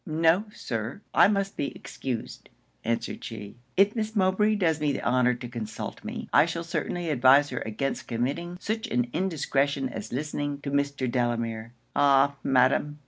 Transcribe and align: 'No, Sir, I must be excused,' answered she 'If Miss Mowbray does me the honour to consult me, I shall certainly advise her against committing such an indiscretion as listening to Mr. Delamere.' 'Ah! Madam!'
'No, 0.03 0.45
Sir, 0.51 1.01
I 1.13 1.27
must 1.27 1.55
be 1.55 1.75
excused,' 1.75 2.49
answered 2.83 3.23
she 3.23 3.57
'If 3.77 3.95
Miss 3.95 4.15
Mowbray 4.15 4.55
does 4.55 4.79
me 4.81 4.91
the 4.93 5.03
honour 5.03 5.35
to 5.35 5.47
consult 5.47 6.03
me, 6.03 6.27
I 6.33 6.47
shall 6.47 6.63
certainly 6.63 7.11
advise 7.11 7.51
her 7.51 7.59
against 7.67 8.07
committing 8.07 8.57
such 8.59 8.87
an 8.87 9.11
indiscretion 9.13 9.89
as 9.89 10.11
listening 10.11 10.59
to 10.61 10.71
Mr. 10.71 11.05
Delamere.' 11.07 11.73
'Ah! 11.95 12.35
Madam!' 12.43 12.97